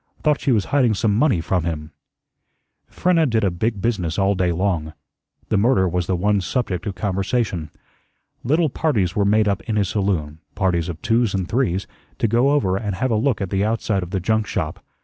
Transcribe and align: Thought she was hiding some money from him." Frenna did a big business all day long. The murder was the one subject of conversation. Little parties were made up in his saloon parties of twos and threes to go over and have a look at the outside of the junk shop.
Thought 0.23 0.41
she 0.41 0.51
was 0.51 0.65
hiding 0.73 0.95
some 0.95 1.15
money 1.15 1.41
from 1.41 1.63
him." 1.63 1.91
Frenna 2.89 3.27
did 3.29 3.43
a 3.43 3.51
big 3.51 3.81
business 3.83 4.17
all 4.17 4.33
day 4.33 4.51
long. 4.51 4.93
The 5.49 5.59
murder 5.59 5.87
was 5.87 6.07
the 6.07 6.15
one 6.15 6.41
subject 6.41 6.87
of 6.87 6.95
conversation. 6.95 7.69
Little 8.43 8.71
parties 8.71 9.15
were 9.15 9.25
made 9.25 9.47
up 9.47 9.61
in 9.69 9.75
his 9.75 9.89
saloon 9.89 10.39
parties 10.55 10.89
of 10.89 11.03
twos 11.03 11.35
and 11.35 11.47
threes 11.47 11.85
to 12.17 12.27
go 12.27 12.49
over 12.49 12.77
and 12.77 12.95
have 12.95 13.11
a 13.11 13.15
look 13.15 13.41
at 13.41 13.51
the 13.51 13.63
outside 13.63 14.01
of 14.01 14.09
the 14.09 14.19
junk 14.19 14.47
shop. 14.47 14.83